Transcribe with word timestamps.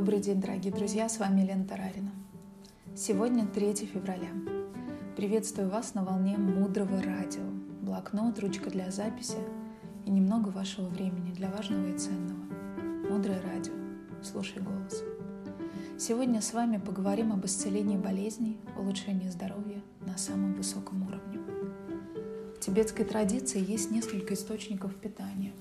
Добрый 0.00 0.20
день, 0.20 0.40
дорогие 0.40 0.72
друзья, 0.72 1.10
с 1.10 1.18
вами 1.18 1.42
Лена 1.42 1.66
Тарарина. 1.66 2.10
Сегодня 2.96 3.46
3 3.46 3.74
февраля. 3.84 4.30
Приветствую 5.14 5.68
вас 5.68 5.92
на 5.92 6.02
волне 6.02 6.38
мудрого 6.38 7.02
радио. 7.02 7.42
Блокнот, 7.82 8.38
ручка 8.38 8.70
для 8.70 8.90
записи 8.90 9.36
и 10.06 10.10
немного 10.10 10.48
вашего 10.48 10.86
времени 10.86 11.34
для 11.34 11.50
важного 11.50 11.86
и 11.86 11.98
ценного. 11.98 12.40
Мудрое 13.10 13.42
радио. 13.42 13.74
Слушай 14.22 14.62
голос. 14.62 15.04
Сегодня 15.98 16.40
с 16.40 16.54
вами 16.54 16.78
поговорим 16.78 17.34
об 17.34 17.44
исцелении 17.44 17.98
болезней, 17.98 18.58
улучшении 18.78 19.28
здоровья 19.28 19.82
на 20.06 20.16
самом 20.16 20.54
высоком 20.54 21.02
уровне. 21.02 21.40
В 22.56 22.60
тибетской 22.60 23.04
традиции 23.04 23.62
есть 23.62 23.90
несколько 23.90 24.32
источников 24.32 24.94
питания. 24.94 25.52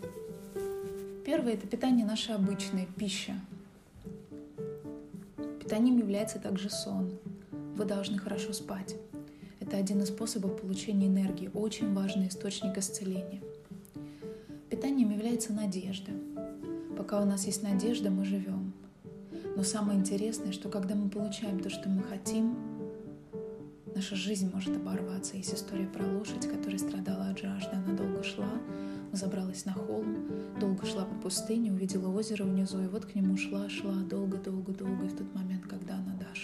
Первое– 1.26 1.54
это 1.56 1.68
питание 1.68 2.06
наше 2.06 2.32
обычное, 2.32 2.86
пища, 2.86 3.34
Питанием 5.70 6.00
является 6.00 6.40
также 6.40 6.68
сон. 6.72 7.12
Вы 7.76 7.86
должны 7.86 8.18
хорошо 8.18 8.54
спать. 8.54 8.96
Это 9.60 9.78
один 9.78 10.02
из 10.02 10.08
способов 10.08 10.60
получения 10.60 11.06
энергии, 11.06 11.52
очень 11.54 11.94
важный 11.94 12.30
источник 12.30 12.76
исцеления. 12.80 13.40
Питанием 14.72 15.12
является 15.12 15.54
надежда. 15.54 16.12
Пока 16.98 17.22
у 17.22 17.26
нас 17.26 17.46
есть 17.46 17.62
надежда, 17.62 18.10
мы 18.10 18.26
живем. 18.26 18.74
Но 19.56 19.62
самое 19.62 20.00
интересное, 20.00 20.54
что 20.54 20.70
когда 20.70 20.96
мы 20.96 21.08
получаем 21.08 21.60
то, 21.60 21.70
что 21.70 21.88
мы 21.88 22.02
хотим, 22.02 22.58
наша 23.94 24.16
жизнь 24.16 24.50
может 24.52 24.76
оборваться. 24.76 25.38
Есть 25.38 25.54
история 25.54 25.86
про 25.86 26.04
лошадь, 26.04 26.48
которая 26.48 26.80
страдала 26.80 27.30
от 27.30 27.38
жажды. 27.38 27.76
Она 27.76 27.96
долго 27.96 28.24
шла, 28.24 28.50
забралась 29.12 29.66
на 29.66 29.74
холм, 29.74 30.18
долго 30.60 30.86
шла 30.88 31.06
по 31.06 31.14
пустыне, 31.16 31.72
увидела 31.72 32.08
озеро 32.08 32.44
внизу, 32.44 32.82
и 32.82 32.88
вот 32.88 33.06
к 33.06 33.14
нему 33.14 33.38
шла, 33.38 33.70
шла, 33.70 33.94
долго-долго-долго, 33.94 34.69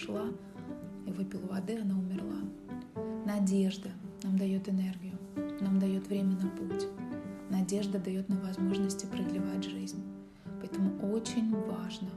дошла 0.06 0.26
и 1.06 1.12
выпила 1.12 1.46
воды, 1.48 1.80
она 1.80 1.98
умерла. 1.98 2.42
Надежда 3.26 3.90
нам 4.24 4.38
дает 4.38 4.70
энергию, 4.70 5.18
нам 5.62 5.80
дает 5.80 6.08
время 6.08 6.38
на 6.42 6.50
путь. 6.50 6.88
Надежда 7.50 8.00
дает 8.00 8.28
нам 8.30 8.40
возможности 8.42 9.06
продлевать 9.06 9.64
жизнь. 9.64 10.04
Поэтому 10.60 11.14
очень 11.14 11.56
важно, 11.56 12.10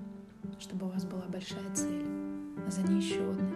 чтобы 0.59 0.87
у 0.87 0.91
вас 0.91 1.05
была 1.05 1.25
большая 1.29 1.75
цель, 1.75 2.05
а 2.67 2.71
за 2.71 2.83
ней 2.83 3.01
еще 3.01 3.31
одна, 3.31 3.53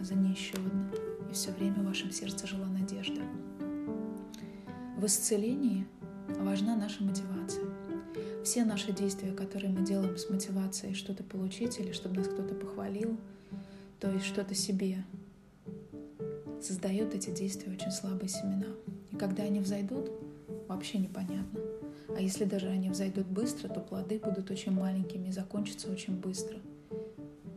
а 0.00 0.04
за 0.04 0.14
ней 0.14 0.32
еще 0.32 0.54
одна. 0.54 0.88
И 1.30 1.32
все 1.32 1.52
время 1.52 1.82
в 1.82 1.86
вашем 1.86 2.10
сердце 2.10 2.46
жила 2.46 2.66
надежда. 2.66 3.22
В 4.96 5.06
исцелении 5.06 5.86
важна 6.38 6.76
наша 6.76 7.02
мотивация. 7.02 7.64
Все 8.44 8.64
наши 8.64 8.92
действия, 8.92 9.32
которые 9.32 9.72
мы 9.72 9.84
делаем 9.84 10.16
с 10.16 10.28
мотивацией 10.28 10.94
что-то 10.94 11.22
получить 11.22 11.78
или 11.78 11.92
чтобы 11.92 12.16
нас 12.16 12.28
кто-то 12.28 12.54
похвалил, 12.54 13.16
то 14.02 14.10
есть 14.10 14.26
что-то 14.26 14.52
себе, 14.52 15.04
создает 16.60 17.14
эти 17.14 17.30
действия 17.30 17.72
очень 17.72 17.92
слабые 17.92 18.28
семена. 18.28 18.66
И 19.12 19.16
когда 19.16 19.44
они 19.44 19.60
взойдут, 19.60 20.10
вообще 20.66 20.98
непонятно. 20.98 21.60
А 22.08 22.20
если 22.20 22.44
даже 22.44 22.66
они 22.66 22.90
взойдут 22.90 23.28
быстро, 23.28 23.68
то 23.68 23.78
плоды 23.78 24.18
будут 24.18 24.50
очень 24.50 24.72
маленькими 24.72 25.28
и 25.28 25.32
закончатся 25.32 25.88
очень 25.88 26.16
быстро. 26.16 26.56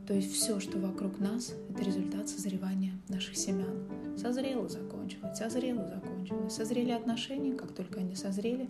То 0.06 0.14
есть 0.14 0.34
все, 0.34 0.60
что 0.60 0.78
вокруг 0.78 1.18
нас, 1.18 1.52
это 1.72 1.82
результат 1.82 2.30
созревания 2.30 2.94
наших 3.10 3.36
семян. 3.36 3.88
Созрело, 4.16 4.70
закончилось, 4.70 5.40
созрело, 5.40 5.88
закончилось. 5.88 6.54
Созрели 6.54 6.92
отношения, 6.92 7.56
как 7.56 7.72
только 7.72 8.02
они 8.02 8.16
созрели, 8.16 8.70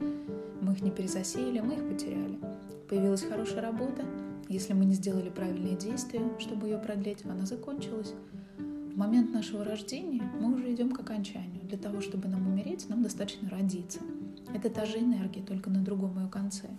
мы 0.62 0.72
их 0.72 0.82
не 0.82 0.92
перезасеяли, 0.92 1.60
мы 1.60 1.74
их 1.74 1.90
потеряли. 1.90 2.40
Появилась 2.88 3.24
хорошая 3.24 3.64
работа, 3.64 4.06
если 4.50 4.74
мы 4.74 4.86
не 4.86 4.94
сделали 4.94 5.30
правильные 5.30 5.76
действия, 5.76 6.22
чтобы 6.40 6.68
ее 6.68 6.78
продлить, 6.78 7.26
она 7.26 7.46
закончилась. 7.46 8.14
В 8.58 8.98
момент 8.98 9.34
нашего 9.34 9.64
рождения 9.66 10.24
мы 10.40 10.54
уже 10.54 10.74
идем 10.74 10.92
к 10.92 11.00
окончанию. 11.00 11.64
Для 11.64 11.78
того, 11.78 12.02
чтобы 12.02 12.28
нам 12.28 12.48
умереть, 12.48 12.88
нам 12.88 13.04
достаточно 13.04 13.50
родиться. 13.50 14.00
Это 14.54 14.70
та 14.70 14.86
же 14.86 15.00
энергия, 15.00 15.42
только 15.42 15.70
на 15.70 15.84
другом 15.84 16.18
ее 16.18 16.30
конце. 16.30 16.70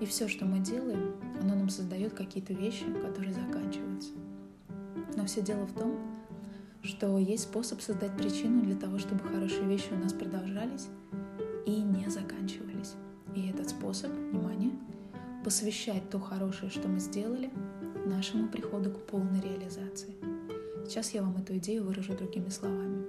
И 0.00 0.06
все, 0.06 0.28
что 0.28 0.44
мы 0.44 0.58
делаем, 0.58 1.14
оно 1.40 1.54
нам 1.54 1.68
создает 1.68 2.12
какие-то 2.14 2.52
вещи, 2.52 2.84
которые 3.00 3.32
заканчиваются. 3.32 4.10
Но 5.16 5.24
все 5.26 5.42
дело 5.42 5.66
в 5.66 5.72
том, 5.72 5.96
что 6.82 7.18
есть 7.18 7.44
способ 7.44 7.80
создать 7.80 8.16
причину 8.16 8.62
для 8.62 8.76
того, 8.76 8.98
чтобы 8.98 9.20
хорошие 9.20 9.66
вещи 9.66 9.88
у 9.92 9.98
нас 9.98 10.12
продолжались 10.12 10.88
и 11.66 11.82
не 11.82 12.08
заканчивались. 12.08 12.94
И 13.34 13.48
этот 13.48 13.68
способ, 13.68 14.10
внимание, 14.10 14.39
посвящать 15.44 16.08
то 16.10 16.18
хорошее, 16.18 16.70
что 16.70 16.88
мы 16.88 17.00
сделали, 17.00 17.50
нашему 18.06 18.48
приходу 18.48 18.90
к 18.90 19.06
полной 19.06 19.40
реализации. 19.40 20.14
Сейчас 20.86 21.14
я 21.14 21.22
вам 21.22 21.36
эту 21.36 21.56
идею 21.56 21.84
выражу 21.84 22.16
другими 22.16 22.48
словами. 22.48 23.04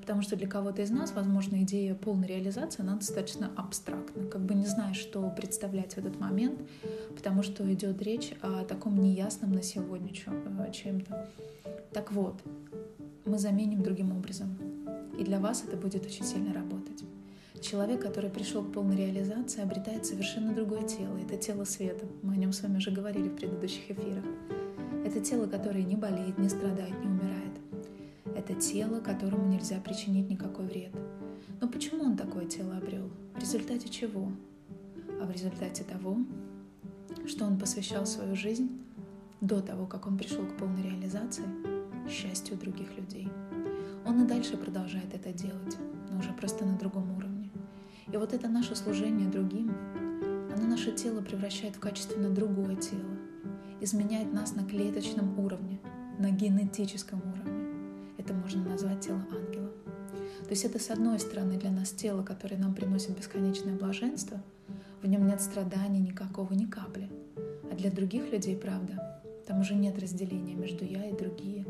Потому 0.00 0.22
что 0.22 0.36
для 0.36 0.48
кого-то 0.48 0.82
из 0.82 0.90
нас, 0.90 1.12
возможно, 1.12 1.62
идея 1.62 1.94
полной 1.94 2.26
реализации, 2.26 2.82
она 2.82 2.96
достаточно 2.96 3.50
абстрактна. 3.56 4.26
Как 4.26 4.42
бы 4.42 4.54
не 4.54 4.66
знаешь, 4.66 4.96
что 4.96 5.30
представлять 5.30 5.94
в 5.94 5.98
этот 5.98 6.18
момент, 6.18 6.60
потому 7.16 7.42
что 7.42 7.72
идет 7.72 8.02
речь 8.02 8.32
о 8.42 8.64
таком 8.64 9.00
неясном 9.00 9.52
на 9.52 9.62
сегодня 9.62 10.12
э, 10.12 10.72
чем-то. 10.72 11.28
Так 11.92 12.12
вот, 12.12 12.34
мы 13.24 13.38
заменим 13.38 13.82
другим 13.82 14.12
образом. 14.16 14.56
И 15.18 15.24
для 15.24 15.38
вас 15.38 15.64
это 15.66 15.76
будет 15.76 16.04
очень 16.04 16.24
сильно 16.24 16.52
работать. 16.52 17.04
Человек, 17.62 18.02
который 18.02 18.28
пришел 18.28 18.64
к 18.64 18.72
полной 18.72 18.96
реализации, 18.96 19.62
обретает 19.62 20.04
совершенно 20.04 20.52
другое 20.52 20.82
тело. 20.82 21.16
Это 21.16 21.36
тело 21.36 21.62
света. 21.62 22.04
Мы 22.22 22.32
о 22.32 22.36
нем 22.36 22.52
с 22.52 22.60
вами 22.60 22.78
уже 22.78 22.90
говорили 22.90 23.28
в 23.28 23.36
предыдущих 23.36 23.88
эфирах. 23.88 24.24
Это 25.06 25.20
тело, 25.20 25.46
которое 25.46 25.84
не 25.84 25.94
болеет, 25.94 26.38
не 26.38 26.48
страдает, 26.48 26.98
не 27.00 27.06
умирает. 27.06 27.52
Это 28.36 28.54
тело, 28.54 28.98
которому 28.98 29.46
нельзя 29.46 29.78
причинить 29.78 30.28
никакой 30.28 30.66
вред. 30.66 30.90
Но 31.60 31.68
почему 31.68 32.02
он 32.02 32.16
такое 32.16 32.46
тело 32.46 32.76
обрел? 32.76 33.08
В 33.36 33.38
результате 33.38 33.88
чего? 33.88 34.32
А 35.20 35.24
в 35.24 35.30
результате 35.30 35.84
того, 35.84 36.16
что 37.28 37.44
он 37.44 37.60
посвящал 37.60 38.06
свою 38.06 38.34
жизнь 38.34 38.70
до 39.40 39.60
того, 39.60 39.86
как 39.86 40.08
он 40.08 40.18
пришел 40.18 40.44
к 40.44 40.56
полной 40.56 40.82
реализации, 40.82 41.44
счастью 42.10 42.58
других 42.58 42.96
людей. 42.96 43.28
Он 44.04 44.24
и 44.24 44.26
дальше 44.26 44.56
продолжает 44.56 45.14
это 45.14 45.32
делать, 45.32 45.76
но 46.10 46.18
уже 46.18 46.32
просто 46.32 46.64
на 46.64 46.76
другом 46.76 47.16
уровне. 47.16 47.31
И 48.12 48.16
вот 48.16 48.34
это 48.34 48.48
наше 48.48 48.76
служение 48.76 49.28
другим, 49.28 49.74
оно 50.54 50.66
наше 50.66 50.92
тело 50.92 51.22
превращает 51.22 51.76
в 51.76 51.80
качественно 51.80 52.28
другое 52.28 52.76
тело, 52.76 53.16
изменяет 53.80 54.32
нас 54.32 54.54
на 54.54 54.64
клеточном 54.64 55.38
уровне, 55.40 55.80
на 56.18 56.30
генетическом 56.30 57.20
уровне. 57.20 57.68
Это 58.18 58.34
можно 58.34 58.62
назвать 58.62 59.00
тело 59.00 59.24
ангела. 59.30 59.70
То 60.44 60.50
есть 60.50 60.64
это, 60.64 60.78
с 60.78 60.90
одной 60.90 61.18
стороны, 61.20 61.56
для 61.58 61.70
нас 61.70 61.90
тело, 61.90 62.22
которое 62.22 62.56
нам 62.56 62.74
приносит 62.74 63.16
бесконечное 63.16 63.74
блаженство, 63.74 64.42
в 65.02 65.06
нем 65.06 65.26
нет 65.26 65.40
страданий 65.40 66.00
никакого, 66.00 66.52
ни 66.52 66.66
капли. 66.66 67.10
А 67.70 67.74
для 67.74 67.90
других 67.90 68.30
людей, 68.30 68.56
правда, 68.56 69.22
там 69.46 69.60
уже 69.60 69.74
нет 69.74 69.98
разделения 69.98 70.54
между 70.54 70.84
я 70.84 71.08
и 71.08 71.16
другие. 71.16 71.66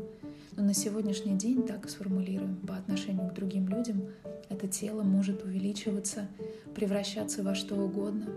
Но 0.57 0.63
на 0.63 0.73
сегодняшний 0.73 1.37
день, 1.37 1.65
так 1.65 1.89
сформулируем, 1.89 2.57
по 2.57 2.75
отношению 2.75 3.29
к 3.29 3.33
другим 3.33 3.69
людям, 3.69 4.09
это 4.53 4.67
тело 4.67 5.01
может 5.01 5.43
увеличиваться, 5.43 6.27
превращаться 6.75 7.41
во 7.43 7.55
что 7.55 7.75
угодно, 7.75 8.27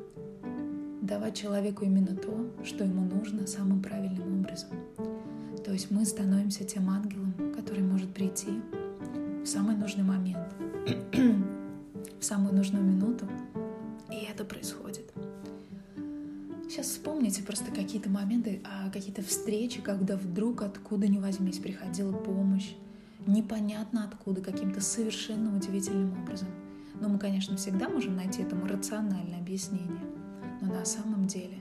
давать 1.02 1.36
человеку 1.36 1.84
именно 1.84 2.16
то, 2.16 2.50
что 2.64 2.84
ему 2.84 3.02
нужно 3.02 3.46
самым 3.46 3.82
правильным 3.82 4.40
образом. 4.40 4.70
То 5.64 5.72
есть 5.72 5.90
мы 5.90 6.06
становимся 6.06 6.64
тем 6.64 6.88
ангелом, 6.88 7.34
который 7.54 7.82
может 7.82 8.12
прийти 8.14 8.48
в 9.42 9.46
самый 9.46 9.76
нужный 9.76 10.04
момент, 10.04 10.48
в 12.18 12.24
самую 12.24 12.54
нужную 12.54 12.82
минуту, 12.82 13.28
и 14.10 14.24
это 14.24 14.44
происходит. 14.44 15.12
Сейчас 16.68 16.86
вспомните 16.86 17.42
просто 17.42 17.70
какие-то 17.70 18.08
моменты, 18.08 18.60
а 18.64 18.90
какие-то 18.90 19.22
встречи, 19.22 19.82
когда 19.82 20.16
вдруг 20.16 20.62
откуда 20.62 21.08
ни 21.08 21.18
возьмись 21.18 21.58
приходила 21.58 22.12
помощь, 22.12 22.74
непонятно 23.26 24.04
откуда, 24.04 24.40
каким-то 24.40 24.80
совершенно 24.80 25.56
удивительным 25.56 26.20
образом. 26.22 26.48
Но 27.00 27.08
мы, 27.08 27.18
конечно, 27.18 27.56
всегда 27.56 27.88
можем 27.88 28.16
найти 28.16 28.42
этому 28.42 28.66
рациональное 28.66 29.38
объяснение– 29.38 30.00
но 30.60 30.72
на 30.72 30.84
самом 30.84 31.26
деле 31.26 31.60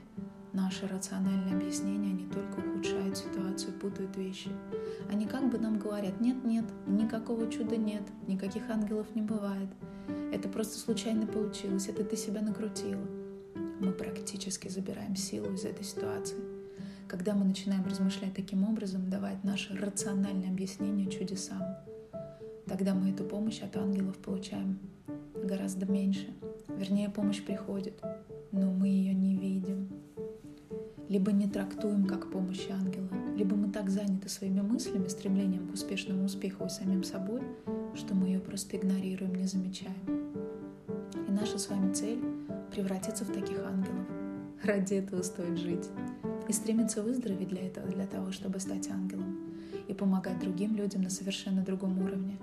наши 0.52 0.86
рациональные 0.86 1.54
объяснения, 1.54 2.10
они 2.10 2.26
только 2.26 2.58
ухудшают 2.58 3.16
ситуацию, 3.16 3.74
путают 3.74 4.16
вещи. 4.16 4.50
Они 5.10 5.26
как 5.26 5.50
бы 5.50 5.58
нам 5.58 5.78
говорят, 5.78 6.20
нет-нет, 6.20 6.64
никакого 6.86 7.50
чуда 7.50 7.76
нет, 7.76 8.02
никаких 8.26 8.68
ангелов 8.70 9.06
не 9.14 9.22
бывает. 9.22 9.68
Это 10.32 10.48
просто 10.48 10.78
случайно 10.78 11.26
получилось, 11.26 11.88
это 11.88 12.04
ты 12.04 12.16
себя 12.16 12.40
накрутила. 12.40 13.06
Мы 13.80 13.92
практически 13.92 14.68
забираем 14.68 15.14
силу 15.14 15.52
из 15.52 15.64
этой 15.64 15.84
ситуации. 15.84 16.55
Когда 17.08 17.34
мы 17.34 17.44
начинаем 17.44 17.84
размышлять 17.84 18.34
таким 18.34 18.68
образом, 18.68 19.08
давать 19.08 19.44
наше 19.44 19.74
рациональное 19.76 20.50
объяснение 20.50 21.08
чудесам, 21.08 21.62
тогда 22.66 22.94
мы 22.94 23.10
эту 23.10 23.24
помощь 23.24 23.60
от 23.62 23.76
ангелов 23.76 24.16
получаем 24.18 24.78
гораздо 25.34 25.86
меньше. 25.86 26.34
Вернее, 26.68 27.08
помощь 27.08 27.42
приходит, 27.42 28.02
но 28.50 28.72
мы 28.72 28.88
ее 28.88 29.14
не 29.14 29.36
видим. 29.36 29.88
либо 31.08 31.32
не 31.32 31.48
трактуем 31.48 32.04
как 32.06 32.30
помощь 32.30 32.66
ангела, 32.70 33.08
либо 33.36 33.56
мы 33.56 33.70
так 33.70 33.90
заняты 33.90 34.28
своими 34.28 34.60
мыслями, 34.60 35.08
стремлением 35.08 35.68
к 35.68 35.74
успешному 35.74 36.24
успеху 36.24 36.64
и 36.66 36.68
самим 36.68 37.04
собой, 37.04 37.42
что 37.94 38.14
мы 38.14 38.26
ее 38.26 38.40
просто 38.40 38.76
игнорируем, 38.76 39.34
не 39.34 39.46
замечаем. 39.46 39.94
И 41.28 41.30
наша 41.30 41.58
с 41.58 41.68
вами 41.68 41.92
цель— 41.92 42.22
превратиться 42.72 43.24
в 43.24 43.32
таких 43.32 43.58
ангелов. 43.64 44.06
Ради 44.62 44.94
этого 44.94 45.22
стоит 45.22 45.58
жить. 45.58 45.88
И 46.48 46.52
стремиться 46.52 47.02
выздороветь 47.02 47.48
для 47.48 47.66
этого, 47.66 47.88
для 47.88 48.06
того, 48.06 48.32
чтобы 48.32 48.60
стать 48.60 48.88
ангелом. 48.88 49.38
И 49.88 49.94
помогать 49.94 50.38
другим 50.38 50.76
людям 50.76 51.02
на 51.02 51.10
совершенно 51.10 51.62
другом 51.62 51.98
уровне. 52.02 52.36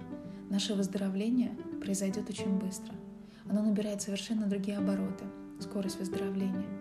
Наше 0.49 0.73
выздоровление 0.73 1.55
произойдет 1.81 2.29
очень 2.29 2.57
быстро. 2.59 2.93
Оно 3.49 3.61
набирает 3.61 4.01
совершенно 4.01 4.47
другие 4.47 4.77
обороты, 4.77 5.25
скорость 5.59 5.99
выздоровления— 5.99 6.65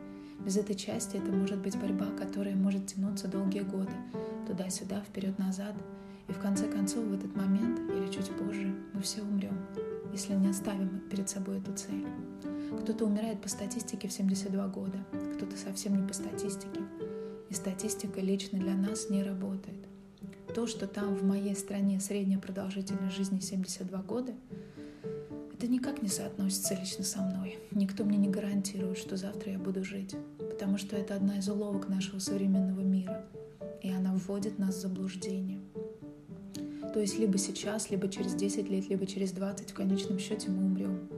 без 0.44 0.56
этой 0.56 0.74
части 0.74 1.16
это 1.16 1.30
может 1.30 1.58
быть 1.58 1.78
борьба, 1.78 2.06
которая 2.18 2.56
может 2.56 2.88
тянуться 2.88 3.28
долгие 3.28 3.60
годы, 3.60 3.92
туда-сюда, 4.48 5.00
вперед-назад. 5.02 5.74
И 6.32 6.34
в 6.34 6.38
конце 6.38 6.66
концов, 6.66 7.04
в 7.04 7.12
этот 7.12 7.36
момент 7.36 7.78
или 7.90 8.10
чуть 8.10 8.30
позже, 8.30 8.74
мы 8.94 9.02
все 9.02 9.20
умрем, 9.20 9.54
если 10.14 10.32
не 10.32 10.48
оставим 10.48 11.00
перед 11.10 11.28
собой 11.28 11.58
эту 11.58 11.74
цель. 11.74 12.06
Кто-то 12.80 13.04
умирает 13.04 13.42
по 13.42 13.50
статистике 13.50 14.08
в 14.08 14.12
72 14.12 14.66
года, 14.68 15.04
кто-то 15.36 15.58
совсем 15.58 15.94
не 15.94 16.08
по 16.08 16.14
статистике. 16.14 16.80
И 17.50 17.54
статистика 17.54 18.22
лично 18.22 18.58
для 18.58 18.74
нас 18.74 19.10
не 19.10 19.22
работает. 19.22 19.86
То, 20.54 20.66
что 20.66 20.86
там 20.86 21.14
в 21.14 21.22
моей 21.22 21.54
стране 21.54 22.00
средняя 22.00 22.40
продолжительность 22.40 23.14
жизни 23.14 23.40
72 23.40 24.00
года, 24.00 24.32
это 25.52 25.66
никак 25.66 26.00
не 26.00 26.08
соотносится 26.08 26.74
лично 26.80 27.04
со 27.04 27.20
мной. 27.20 27.58
Никто 27.72 28.06
мне 28.06 28.16
не 28.16 28.30
гарантирует, 28.30 28.96
что 28.96 29.18
завтра 29.18 29.52
я 29.52 29.58
буду 29.58 29.84
жить, 29.84 30.16
потому 30.38 30.78
что 30.78 30.96
это 30.96 31.14
одна 31.14 31.36
из 31.36 31.46
уловок 31.50 31.90
нашего 31.90 32.20
современного 32.20 32.80
мира, 32.80 33.22
и 33.82 33.90
она 33.90 34.14
вводит 34.14 34.58
нас 34.58 34.76
в 34.76 34.80
заблуждение. 34.80 35.60
То 36.92 37.00
есть 37.00 37.18
либо 37.18 37.38
сейчас, 37.38 37.90
либо 37.90 38.08
через 38.08 38.34
10 38.34 38.68
лет, 38.68 38.88
либо 38.88 39.06
через 39.06 39.32
20 39.32 39.70
в 39.70 39.74
конечном 39.74 40.18
счете 40.18 40.50
мы 40.50 40.64
умрем, 40.64 41.08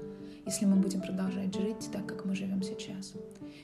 если 0.46 0.66
мы 0.66 0.76
будем 0.76 1.00
продолжать 1.00 1.54
жить 1.54 1.90
так, 1.92 2.06
как 2.06 2.24
мы 2.24 2.36
живем 2.36 2.62
сейчас. 2.62 3.14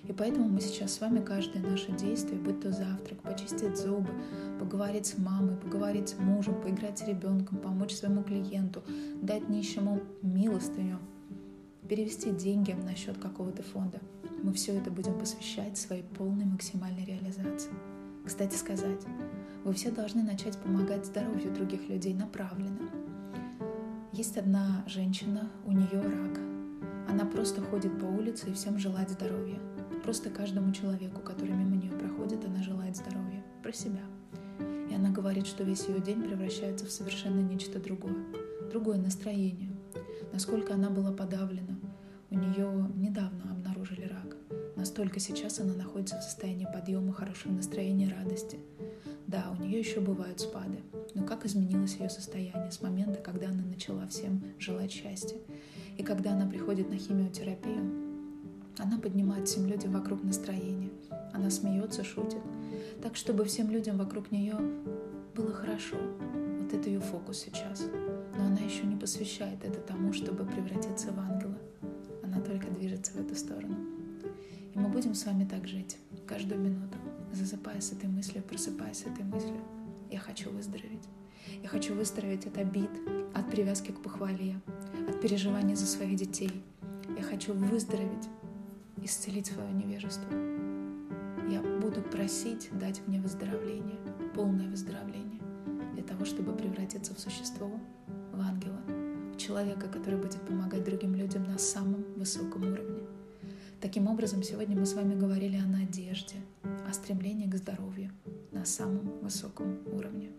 И 0.09 0.13
поэтому 0.13 0.49
мы 0.49 0.61
сейчас 0.61 0.95
с 0.95 1.01
вами 1.01 1.23
каждое 1.25 1.63
наше 1.63 1.93
действие, 1.93 2.41
будь 2.41 2.61
то 2.61 2.73
завтрак, 2.73 3.21
почистить 3.23 3.77
зубы, 3.77 4.11
поговорить 4.59 5.07
с 5.07 5.19
мамой, 5.19 5.57
поговорить 5.57 6.09
с 6.09 6.19
мужем, 6.19 6.61
поиграть 6.61 6.99
с 6.99 7.07
ребенком, 7.07 7.59
помочь 7.59 7.95
своему 7.95 8.25
клиенту, 8.25 8.83
дать 9.23 9.49
нищему 9.49 10.01
милостыню, 10.23 10.99
перевести 11.89 12.31
деньги 12.31 12.73
на 12.73 12.97
счет 12.97 13.19
какого-то 13.19 13.63
фонда. 13.63 14.01
Мы 14.43 14.53
все 14.55 14.73
это 14.73 14.91
будем 14.91 15.17
посвящать 15.19 15.79
своей 15.79 16.03
полной 16.03 16.47
максимальной 16.47 17.05
реализации. 17.05 17.71
Кстати 18.25 18.57
сказать, 18.57 19.01
вы 19.65 19.75
все 19.75 19.91
должны 19.91 20.23
начать 20.23 20.57
помогать 20.59 21.07
здоровью 21.07 21.53
других 21.53 21.89
людей 21.89 22.15
направленно. 22.15 22.89
Есть 24.13 24.37
одна 24.39 24.85
женщина, 24.87 25.51
у 25.67 25.73
нее 25.73 26.01
рак. 26.01 26.41
Она 27.09 27.25
просто 27.25 27.61
ходит 27.61 27.99
по 28.01 28.07
улице 28.07 28.49
и 28.49 28.53
всем 28.55 28.79
желает 28.79 29.11
здоровья. 29.11 29.59
Просто 30.03 30.31
каждому 30.31 30.73
человеку, 30.73 31.21
который 31.21 31.53
мимо 31.53 31.77
нее 31.77 31.93
проходит, 31.93 32.45
она 32.45 32.63
желает 32.63 32.97
здоровья. 32.97 33.45
Про 33.63 33.73
себя. 33.73 34.03
И 34.91 34.95
она 34.95 35.11
говорит, 35.11 35.47
что 35.47 35.63
весь 35.63 35.87
ее 35.87 36.01
день 36.01 36.23
превращается 36.23 36.87
в 36.87 36.91
совершенно 36.91 37.41
нечто 37.41 37.79
другое. 37.79 38.17
Другое 38.71 38.99
настроение. 38.99 39.71
Насколько 40.33 40.75
она 40.75 40.89
была 40.89 41.13
подавлена. 41.13 41.79
У 42.31 42.35
нее 42.37 42.89
недавно 42.95 43.51
обнаружили 43.51 44.03
рак. 44.03 44.37
Настолько 44.77 45.21
сейчас 45.21 45.61
она 45.61 45.75
находится 45.75 46.19
в 46.19 46.23
состоянии 46.23 46.67
подъема, 46.73 47.13
хорошего 47.13 47.53
настроения, 47.53 48.15
радости. 48.17 48.59
Да, 49.31 49.45
у 49.57 49.63
нее 49.63 49.79
еще 49.79 50.01
бывают 50.01 50.41
спады. 50.41 50.81
Но 51.15 51.25
как 51.25 51.47
изменилось 51.47 51.95
ее 51.95 52.11
состояние 52.11 52.73
с 52.73 52.83
момента, 52.83 53.21
когда 53.21 53.47
она 53.47 53.63
начала 53.63 54.05
всем 54.09 54.43
желать 54.59 54.91
счастья? 54.91 55.37
И 55.97 56.03
когда 56.03 56.33
она 56.33 56.47
приходит 56.47 56.91
на 56.91 56.97
химиотерапию, 56.97 57.79
она 58.77 58.99
поднимает 58.99 59.47
всем 59.47 59.67
людям 59.67 59.93
вокруг 59.93 60.25
настроение. 60.25 60.91
Она 61.33 61.49
смеется, 61.49 62.03
шутит. 62.03 62.41
Так, 63.05 63.15
чтобы 63.15 63.45
всем 63.45 63.71
людям 63.71 63.99
вокруг 63.99 64.33
нее 64.33 64.57
было 65.37 65.53
хорошо. 65.53 65.97
Вот 66.63 66.73
это 66.73 66.89
ее 66.89 66.99
фокус 66.99 67.39
сейчас. 67.39 67.85
Но 68.37 68.47
она 68.47 68.59
еще 68.59 68.83
не 68.83 68.97
посвящает 68.97 69.65
это 69.65 69.79
тому, 69.79 70.13
чтобы 70.13 70.45
превратиться 70.45 71.13
в 71.13 71.21
ангела. 71.21 71.57
Она 72.25 72.41
только 72.41 72.67
движется 72.73 73.13
в 73.13 73.21
эту 73.21 73.37
сторону. 73.37 73.77
И 74.75 74.79
мы 74.79 74.89
будем 74.89 75.15
с 75.15 75.25
вами 75.25 75.45
так 75.45 75.69
жить 75.69 75.99
каждую 76.27 76.61
минуту, 76.61 76.99
засыпая 77.33 77.81
с 77.81 77.93
этой 77.93 78.09
мыслью, 78.09 78.43
просыпаясь 78.43 78.99
с 78.99 79.07
этой 79.07 79.25
мыслью. 79.25 79.61
Я 80.11 80.19
хочу 80.19 80.51
выздороветь. 80.51 81.09
Я 81.63 81.69
хочу 81.69 81.95
выздороветь 81.95 82.47
от 82.47 82.59
обид, 82.59 82.91
от 83.35 83.51
привязки 83.51 83.93
к 83.93 84.03
похвале, 84.03 84.61
от 85.09 85.21
переживаний 85.21 85.75
за 85.75 85.87
своих 85.87 86.17
детей. 86.17 86.51
Я 87.17 87.23
хочу 87.23 87.53
выздороветь 87.55 88.29
исцелить 89.03 89.47
свое 89.47 89.73
невежество. 89.73 90.31
Я 91.51 91.61
буду 91.81 92.03
просить 92.03 92.69
дать 92.79 93.07
мне 93.07 93.21
выздоровление, 93.21 93.99
полное 94.35 94.69
выздоровление, 94.69 95.41
для 95.95 96.03
того, 96.03 96.25
чтобы 96.25 96.53
превратиться 96.53 97.15
в 97.15 97.19
существо, 97.19 97.71
в 98.33 98.41
ангела, 98.41 98.81
в 99.35 99.37
человека, 99.37 99.89
который 99.89 100.21
будет 100.21 100.41
помогать 100.43 100.85
другим 100.85 101.15
людям 101.15 101.45
на 101.45 101.59
самом 101.59 102.05
высоком 102.17 102.63
уровне. 102.63 103.03
Таким 103.81 104.09
образом, 104.09 104.43
сегодня 104.43 104.77
мы 104.77 104.87
с 104.87 104.95
вами 104.95 105.15
говорили 105.15 105.57
о 105.57 105.67
надежде, 105.67 106.37
на 108.61 108.67
самом 108.67 109.19
высоком 109.23 109.79
уровне. 109.91 110.33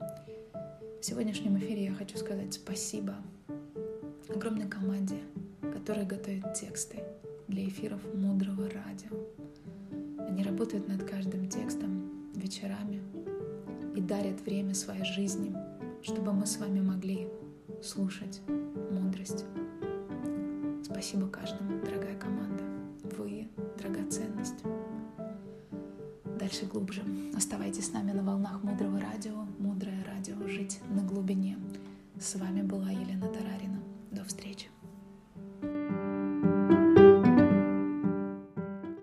В 1.01 1.03
сегодняшнем 1.03 1.57
эфире 1.57 1.85
я 1.85 1.91
хочу 1.91 2.19
сказать 2.19 2.53
спасибо 2.53 3.15
огромной 4.29 4.67
команде, 4.67 5.15
которая 5.73 6.05
готовит 6.05 6.53
тексты, 6.53 7.03
для 7.47 7.67
эфиров 7.67 7.99
мудрого 8.13 8.69
радио. 8.69 9.17
Они 10.27 10.43
работают 10.43 10.87
над 10.87 11.03
каждым 11.03 11.49
текстом 11.49 12.31
вечерами 12.35 13.01
и 13.95 14.01
дарят 14.01 14.39
время 14.41 14.75
своей 14.75 15.03
жизни, 15.03 15.51
чтобы 16.03 16.31
мы 16.31 16.45
с 16.45 16.59
вами 16.59 16.79
могли 16.79 17.27
слушать 17.81 18.39
мудрость. 18.91 19.45
Спасибо 20.83 21.27
каждому, 21.27 21.83
дорогая 21.83 22.19
команда. 22.19 22.63
Вы— 23.17 23.49
драгоценность. 23.79 24.63
Дальше 26.51 26.65
глубже. 26.65 27.01
Оставайтесь 27.33 27.85
с 27.85 27.93
нами 27.93 28.11
на 28.11 28.23
волнах 28.23 28.61
Мудрого 28.61 28.99
радио. 28.99 29.45
Мудрое 29.57 30.03
радио. 30.03 30.35
Жить 30.49 30.81
на 30.89 31.01
глубине. 31.01 31.57
С 32.19 32.35
вами 32.35 32.61
была 32.61 32.89
Елена 32.91 33.27
Тарарина. 33.27 33.81
До 34.11 34.25
встречи. 34.25 34.67